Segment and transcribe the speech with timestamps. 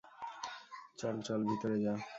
[0.97, 1.93] চল চল ভিতরে যা।